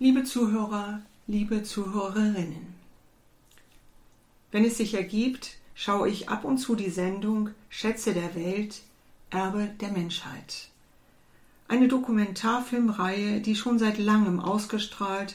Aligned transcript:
Liebe 0.00 0.22
Zuhörer, 0.22 1.02
liebe 1.26 1.64
Zuhörerinnen, 1.64 2.72
wenn 4.52 4.64
es 4.64 4.76
sich 4.76 4.94
ergibt, 4.94 5.56
schaue 5.74 6.08
ich 6.08 6.28
ab 6.28 6.44
und 6.44 6.58
zu 6.58 6.76
die 6.76 6.90
Sendung 6.90 7.50
Schätze 7.68 8.14
der 8.14 8.36
Welt, 8.36 8.82
Erbe 9.30 9.70
der 9.80 9.90
Menschheit. 9.90 10.68
Eine 11.66 11.88
Dokumentarfilmreihe, 11.88 13.40
die 13.40 13.56
schon 13.56 13.80
seit 13.80 13.98
langem 13.98 14.38
ausgestrahlt 14.38 15.34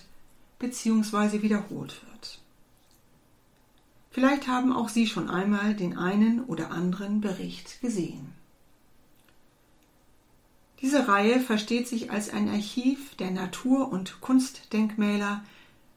bzw. 0.59 1.41
wiederholt 1.41 2.01
wird. 2.09 2.39
Vielleicht 4.11 4.47
haben 4.47 4.71
auch 4.71 4.87
Sie 4.87 5.07
schon 5.07 5.29
einmal 5.29 5.75
den 5.75 5.97
einen 5.97 6.41
oder 6.45 6.71
anderen 6.71 7.19
Bericht 7.19 7.81
gesehen. 7.81 8.33
Diese 10.83 11.07
Reihe 11.07 11.39
versteht 11.39 11.87
sich 11.87 12.11
als 12.11 12.29
ein 12.29 12.49
Archiv 12.49 13.15
der 13.15 13.31
Natur- 13.31 13.89
und 13.89 14.19
Kunstdenkmäler 14.19 15.41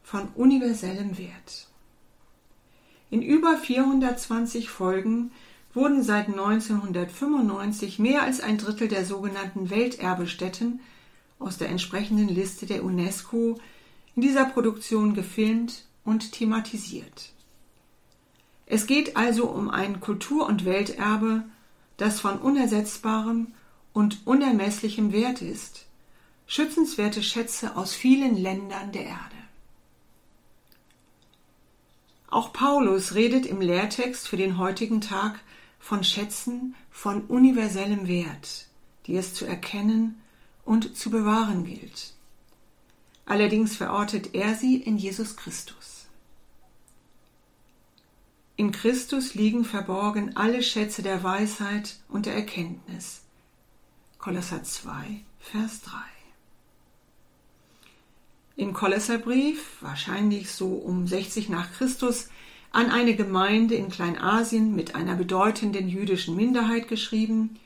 von 0.05 0.29
universellem 0.37 1.19
Wert. 1.19 1.67
In 3.11 3.21
über 3.21 3.59
420 3.59 4.71
Folgen 4.71 5.33
wurden 5.75 6.05
seit 6.05 6.29
1995 6.29 7.99
mehr 7.99 8.23
als 8.23 8.41
ein 8.41 8.59
Drittel 8.59 8.87
der 8.87 9.05
sogenannten 9.05 9.71
Welterbestätten 9.71 10.79
aus 11.41 11.59
der 11.59 11.69
entsprechenden 11.69 12.29
Liste 12.29 12.67
der 12.67 12.85
UNESCO 12.85 13.59
in 14.15 14.23
dieser 14.23 14.45
Produktion 14.45 15.15
gefilmt 15.15 15.85
und 16.05 16.31
thematisiert. 16.31 17.33
Es 18.67 18.87
geht 18.87 19.17
also 19.17 19.49
um 19.49 19.69
ein 19.69 19.99
Kultur- 19.99 20.47
und 20.47 20.65
Welterbe, 20.65 21.43
das 21.97 22.21
von 22.21 22.39
unersetzbarem 22.39 23.49
und 23.97 24.27
unermesslichem 24.27 25.11
Wert 25.11 25.41
ist, 25.41 25.87
schützenswerte 26.47 27.23
Schätze 27.23 27.77
aus 27.79 27.95
vielen 27.95 28.37
Ländern 28.37 28.93
der 28.93 29.07
Erde. 29.07 29.37
Auch 32.29 32.53
Paulus 32.53 33.15
redet 33.15 33.47
im 33.47 33.63
Lehrtext 33.63 34.29
für 34.29 34.37
den 34.37 34.59
heutigen 34.59 35.01
Tag 35.01 35.41
von 35.81 36.05
Schätzen 36.05 36.75
von 36.91 37.23
universellem 37.23 38.07
Wert, 38.07 38.67
die 39.07 39.17
es 39.17 39.33
zu 39.33 39.47
erkennen 39.47 40.21
und 40.67 40.95
zu 40.95 41.09
bewahren 41.09 41.65
gilt. 41.65 42.13
Allerdings 43.25 43.77
verortet 43.77 44.35
er 44.35 44.57
sie 44.57 44.77
in 44.77 44.99
Jesus 44.99 45.39
Christus. 45.39 46.05
In 48.57 48.73
Christus 48.73 49.35
liegen 49.35 49.65
verborgen 49.65 50.37
alle 50.37 50.63
Schätze 50.63 51.03
der 51.03 51.23
Weisheit 51.23 51.97
und 52.11 52.27
der 52.27 52.35
Erkenntnis, 52.35 53.23
Kolosser 54.27 54.65
2, 54.65 55.21
Vers 55.39 55.83
3. 55.83 55.99
Im 58.57 58.73
Kolosserbrief, 58.73 59.77
wahrscheinlich 59.81 60.51
so 60.51 60.67
um 60.67 61.07
60 61.07 61.49
nach 61.49 61.73
Christus, 61.75 62.29
an 62.73 62.91
eine 62.91 63.15
Gemeinde 63.15 63.77
in 63.77 63.89
Kleinasien 63.89 64.75
mit 64.75 64.97
einer 64.97 65.15
bedeutenden 65.15 65.89
jüdischen 65.89 66.35
Minderheit 66.35 66.89
geschrieben, 66.89 67.61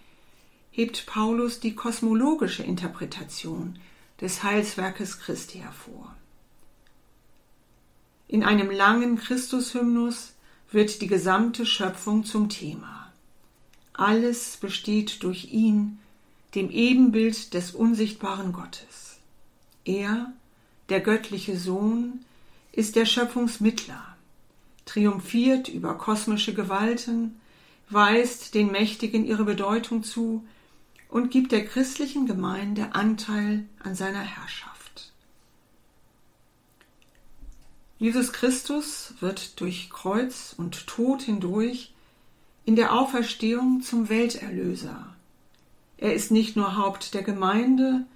hebt 0.71 1.07
Paulus 1.07 1.61
die 1.61 1.75
kosmologische 1.75 2.63
Interpretation 2.63 3.79
des 4.21 4.43
Heilswerkes 4.43 5.19
Christi 5.19 5.61
hervor. 5.61 6.15
In 8.29 8.45
einem 8.45 8.71
langen 8.71 9.17
Christushymnus 9.17 10.35
wird 10.71 11.01
die 11.01 11.07
gesamte 11.07 11.65
Schöpfung 11.65 12.27
zum 12.27 12.51
Thema. 12.51 13.11
Alles 13.95 14.59
besteht 14.59 15.23
durch 15.23 15.55
ihn, 15.55 15.97
dem 16.55 16.71
Ebenbild 16.71 17.55
des 17.55 17.73
unsichtbaren 17.73 18.53
Gottes. 18.53 19.19
Er, 19.85 20.33
der 20.89 21.01
göttliche 21.01 21.57
Sohn, 21.57 22.25
ist 22.73 22.97
der 22.97 23.07
Schöpfungsmittler, 23.07 24.17
triumphiert 24.85 25.69
über 25.69 25.97
kosmische 25.97 26.55
Gewalten, 26.55 27.41
weist 27.89 28.55
den 28.55 28.71
Mächtigen 28.71 29.25
ihre 29.25 29.45
Bedeutung 29.45 30.05
zu 30.05 30.45
und 31.09 31.31
gibt 31.31 31.53
der 31.53 31.65
christlichen 31.65 32.27
Gemeinde 32.27 32.95
Anteil 32.95 33.65
an 33.83 33.95
seiner 33.95 34.23
Herrschaft. 34.23 35.13
Jesus 37.99 38.33
Christus 38.33 39.15
wird 39.21 39.61
durch 39.61 39.91
Kreuz 39.91 40.55
und 40.57 40.87
Tod 40.87 41.23
hindurch 41.23 41.93
in 42.65 42.75
der 42.77 42.95
Auferstehung 42.95 43.83
zum 43.83 44.09
Welterlöser, 44.09 45.15
er 46.01 46.15
ist 46.15 46.31
nicht 46.31 46.57
nur 46.57 46.77
Haupt 46.77 47.13
der 47.13 47.23
Gemeinde, 47.23 48.07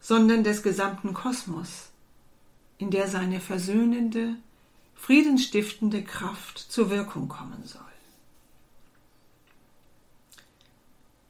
sondern 0.00 0.44
des 0.44 0.62
gesamten 0.62 1.12
Kosmos, 1.12 1.90
in 2.78 2.90
der 2.90 3.08
seine 3.08 3.40
versöhnende, 3.40 4.36
friedensstiftende 4.94 6.02
Kraft 6.02 6.58
zur 6.58 6.90
Wirkung 6.90 7.28
kommen 7.28 7.64
soll. 7.64 7.80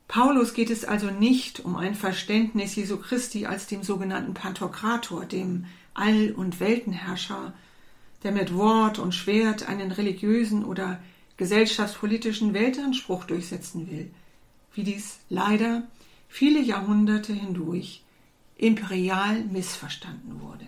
Paulus 0.07 0.53
geht 0.53 0.69
es 0.69 0.85
also 0.85 1.11
nicht 1.11 1.61
um 1.61 1.77
ein 1.77 1.95
Verständnis 1.95 2.77
Jesu 2.77 2.99
Christi 2.99 3.47
als 3.47 3.67
dem 3.67 3.83
sogenannten 3.83 4.35
Pantokrator, 4.35 5.25
dem 5.25 5.65
All- 5.95 6.33
und 6.33 6.61
Weltenherrscher, 6.61 7.55
der 8.23 8.33
mit 8.33 8.55
Wort 8.55 8.99
und 8.99 9.15
Schwert 9.15 9.67
einen 9.67 9.91
religiösen 9.91 10.67
oder 10.67 11.03
gesellschaftspolitischen 11.39 12.53
Weltanspruch 12.53 13.25
durchsetzen 13.25 13.91
will, 13.91 14.11
wie 14.75 14.85
dies 14.85 15.19
leider 15.31 15.85
viele 16.33 16.63
Jahrhunderte 16.63 17.35
hindurch 17.35 18.03
imperial 18.57 19.45
missverstanden 19.45 20.41
wurde. 20.41 20.67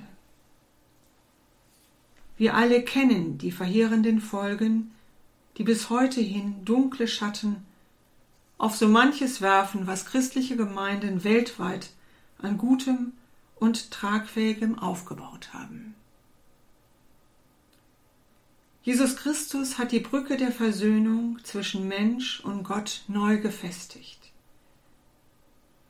Wir 2.36 2.54
alle 2.54 2.82
kennen 2.82 3.38
die 3.38 3.50
verheerenden 3.50 4.20
Folgen, 4.20 4.92
die 5.56 5.64
bis 5.64 5.88
heute 5.88 6.20
hin 6.20 6.66
dunkle 6.66 7.08
Schatten 7.08 7.64
auf 8.58 8.76
so 8.76 8.88
manches 8.88 9.41
werfen, 9.41 9.86
was 9.86 10.04
christliche 10.04 10.56
Gemeinden 10.56 11.25
weltweit 11.25 11.92
an 12.36 12.58
Gutem 12.58 13.12
und 13.56 13.91
Tragfähigem 13.91 14.78
aufgebaut 14.78 15.54
haben. 15.54 15.94
Jesus 18.82 19.16
Christus 19.16 19.78
hat 19.78 19.92
die 19.92 20.00
Brücke 20.00 20.36
der 20.36 20.52
Versöhnung 20.52 21.38
zwischen 21.42 21.88
Mensch 21.88 22.41
und 22.41 22.64
Gott 22.64 23.04
neu 23.08 23.38
gefestigt. 23.38 24.34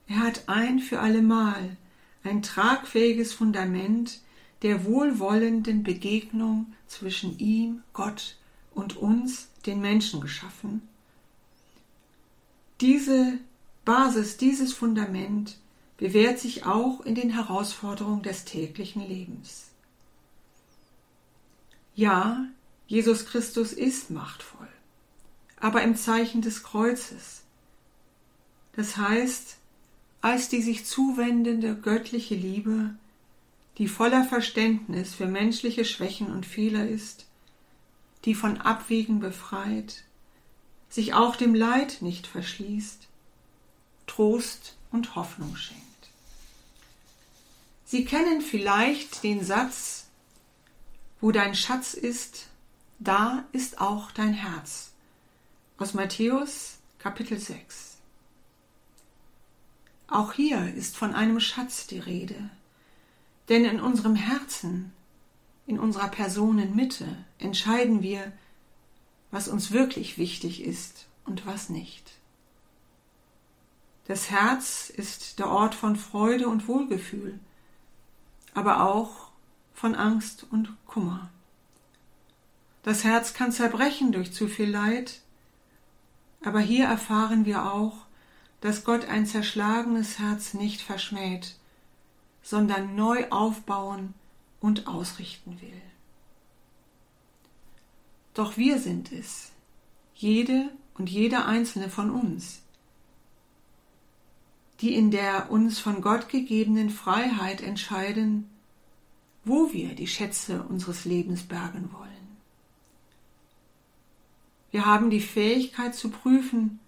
Er 0.07 0.19
hat 0.19 0.49
ein 0.49 0.81
für 0.81 1.01
allemal 1.01 1.77
ein 2.23 2.43
tragfähiges 2.43 3.33
Fundament 3.33 4.21
der 4.63 4.85
wohlwollenden 4.85 5.83
Begegnung 5.83 6.73
zwischen 6.87 7.39
ihm, 7.39 7.83
Gott 7.93 8.37
und 8.75 8.97
uns, 8.97 9.49
den 9.67 9.81
Menschen, 9.81 10.21
geschaffen. 10.21 10.83
Diese 12.81 13.39
Basis, 13.85 14.37
dieses 14.37 14.73
Fundament 14.73 15.59
bewährt 15.97 16.39
sich 16.39 16.65
auch 16.65 17.01
in 17.03 17.15
den 17.15 17.31
Herausforderungen 17.31 18.23
des 18.23 18.45
täglichen 18.45 19.07
Lebens. 19.07 19.69
Ja, 21.95 22.47
Jesus 22.87 23.27
Christus 23.27 23.73
ist 23.73 24.11
machtvoll, 24.11 24.69
aber 25.61 25.83
im 25.83 25.97
Zeichen 25.97 26.43
des 26.43 26.63
Kreuzes. 26.63 27.43
Das 28.75 28.97
heißt, 28.97 29.59
als 30.25 30.49
die 30.49 30.63
sich 30.63 30.87
zuwendende 30.87 31.77
göttliche 31.77 32.35
Liebe, 32.35 32.95
die 33.77 33.89
voller 33.89 34.25
Verständnis 34.25 35.13
für 35.13 35.27
menschliche 35.27 35.85
Schwächen 35.85 36.33
und 36.33 36.47
Fehler 36.47 36.89
ist, 36.89 37.27
die 38.25 38.35
von 38.35 38.59
Abwägen 38.59 39.21
befreit, 39.21 40.03
sich 40.89 41.13
auch 41.13 41.37
dem 41.37 41.55
Leid 41.55 41.99
nicht 42.01 42.27
verschließt, 42.27 43.07
Trost 44.07 44.77
und 44.91 45.15
Hoffnung 45.15 45.57
schenkt. 45.57 45.83
Sie 47.85 48.07
kennen 48.07 48.41
vielleicht 48.41 49.25
den 49.25 49.45
Satz, 49.45 50.07
wo 51.21 51.33
dein 51.33 51.55
Schatz 51.55 51.93
ist, 51.93 52.47
da 52.99 53.45
ist 53.53 53.79
auch 53.79 54.11
dein 54.11 54.33
Herz. 54.33 54.93
Aus 55.77 55.93
Matthäus 55.93 56.79
Kapitel 56.99 57.39
6. 57.39 57.94
Auch 60.15 60.33
hier 60.33 60.73
ist 60.73 60.97
von 60.97 61.13
einem 61.13 61.41
Schatz 61.41 61.89
die 61.89 61.99
Rede. 61.99 62.49
Denn 63.49 63.65
in 63.65 63.81
unserem 63.81 64.15
Herzen, 64.15 64.93
in 65.67 65.77
unserer 65.77 66.07
Personenmitte 66.07 67.05
entscheiden 67.41 68.01
wir, 68.01 68.31
was 69.33 69.49
uns 69.49 69.73
wirklich 69.73 70.17
wichtig 70.17 70.63
ist 70.63 71.07
und 71.25 71.47
was 71.47 71.69
nicht. 71.69 72.13
Das 74.05 74.31
Herz 74.31 74.89
ist 74.89 75.41
der 75.41 75.49
Ort 75.49 75.75
von 75.75 75.97
Freude 75.97 76.47
und 76.47 76.69
Wohlgefühl, 76.69 77.41
aber 78.55 78.89
auch 78.89 79.33
von 79.73 79.97
Angst 79.97 80.47
und 80.49 80.73
Kummer. 80.87 81.29
Das 82.85 83.03
Herz 83.03 83.35
kann 83.35 83.51
zerbrechen 83.51 84.13
durch 84.13 84.33
zu 84.33 84.47
viel 84.47 84.71
Leid, 84.71 85.23
aber 86.45 86.61
hier 86.61 86.85
erfahren 86.85 87.47
wir 87.47 87.73
auch, 87.73 88.05
dass 88.65 88.83
Gott 88.83 89.05
ein 89.05 89.27
zerschlagenes 89.27 90.19
Herz 90.19 90.55
nicht 90.55 90.81
verschmäht, 90.81 91.55
sondern 92.43 92.97
neu 92.97 93.29
aufbauen 93.29 94.15
und 94.59 94.87
ausrichten 94.87 95.61
will. 95.61 95.83
Doch 98.33 98.57
wir 98.57 98.79
sind 98.79 99.13
es, 99.13 99.53
jede 100.15 100.71
und 100.95 101.11
jeder 101.11 101.45
einzelne 101.45 101.91
von 101.91 102.11
uns, 102.11 102.63
die 104.81 104.95
in 104.95 105.11
der 105.11 105.51
uns 105.51 105.79
von 105.79 106.01
Gott 106.01 106.31
gegebenen 106.31 106.89
Freiheit 106.89 107.61
entscheiden, 107.61 108.49
wo 109.45 109.75
wir 109.75 109.95
die 109.95 110.09
Schätze 110.09 110.63
unseres 110.63 111.05
Lebens 111.05 111.43
bergen 111.43 111.91
wollen. 111.93 112.39
Wir 114.71 114.87
haben 114.87 115.11
die 115.11 115.21
Fähigkeit 115.21 115.95
zu 115.95 116.09
prüfen, 116.09 116.81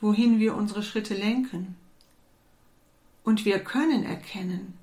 wohin 0.00 0.38
wir 0.38 0.54
unsere 0.54 0.82
Schritte 0.82 1.14
lenken. 1.14 1.76
Und 3.24 3.44
wir 3.44 3.58
können 3.60 4.04
erkennen, 4.04 4.74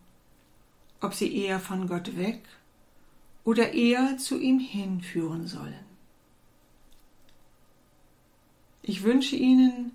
ob 1.01 1.13
sie 1.13 1.35
eher 1.35 1.59
von 1.59 1.87
Gott 1.87 2.17
weg 2.17 2.41
oder 3.43 3.73
eher 3.73 4.17
zu 4.17 4.39
ihm 4.39 4.59
hinführen 4.59 5.47
sollen. 5.47 5.87
Ich 8.81 9.03
wünsche 9.03 9.35
Ihnen, 9.35 9.91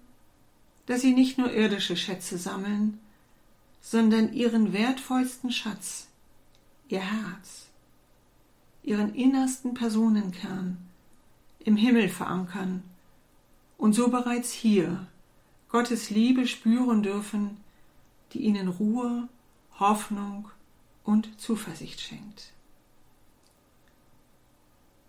dass 0.85 1.01
Sie 1.01 1.15
nicht 1.15 1.39
nur 1.39 1.51
irdische 1.51 1.97
Schätze 1.97 2.37
sammeln, 2.37 3.01
sondern 3.81 4.35
Ihren 4.35 4.75
wertvollsten 4.75 5.51
Schatz, 5.51 6.09
Ihr 6.89 7.01
Herz, 7.01 7.69
Ihren 8.83 9.15
innersten 9.15 9.73
Personenkern 9.73 10.77
im 11.61 11.77
Himmel 11.77 12.09
verankern 12.11 12.83
und 13.79 13.95
so 13.95 14.09
bereits 14.09 14.53
hier 14.53 15.07
Gottes 15.73 16.11
Liebe 16.11 16.47
spüren 16.47 17.03
dürfen, 17.03 17.57
die 18.33 18.41
ihnen 18.41 18.69
Ruhe, 18.69 19.27
Hoffnung 19.81 20.51
und 21.03 21.41
Zuversicht 21.41 22.03
schenkt. 22.03 22.53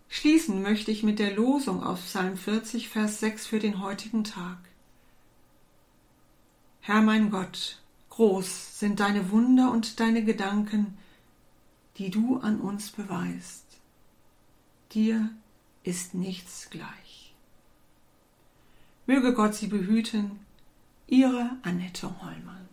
Schließen 0.08 0.62
möchte 0.62 0.90
ich 0.90 1.02
mit 1.02 1.18
der 1.18 1.34
Losung 1.34 1.82
aus 1.82 2.00
Psalm 2.00 2.38
40, 2.38 2.88
Vers 2.88 3.20
6 3.20 3.46
für 3.46 3.58
den 3.58 3.82
heutigen 3.82 4.24
Tag. 4.24 4.56
Herr 6.80 7.02
mein 7.02 7.30
Gott, 7.30 7.82
groß 8.08 8.78
sind 8.80 9.00
deine 9.00 9.30
Wunder 9.30 9.70
und 9.70 10.00
deine 10.00 10.24
Gedanken, 10.24 10.96
die 11.98 12.08
du 12.08 12.38
an 12.38 12.58
uns 12.60 12.90
beweist. 12.90 13.66
Dir 14.92 15.28
ist 15.82 16.14
nichts 16.14 16.70
gleich. 16.70 17.34
Möge 19.06 19.34
Gott 19.34 19.54
sie 19.54 19.66
behüten, 19.66 20.40
Ihre 21.06 21.50
Annette 21.62 22.04
Hollmann. 22.04 22.68